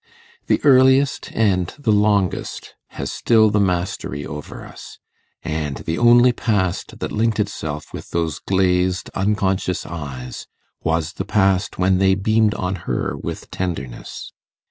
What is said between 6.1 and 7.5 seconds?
past that linked